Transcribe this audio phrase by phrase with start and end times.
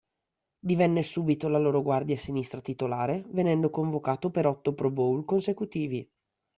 [0.57, 6.09] Divenne subito la loro guardia sinistra titolare, venendo convocato per otto Pro Bowl consecutivi.